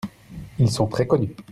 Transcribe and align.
Ils 0.57 0.71
sont 0.71 0.87
très 0.87 1.05
connus. 1.05 1.35